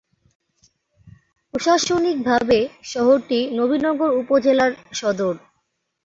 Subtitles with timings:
[1.53, 2.59] প্রশাসনিকভাবে
[2.83, 5.35] শহরটি নবীনগর উপজেলার সদর।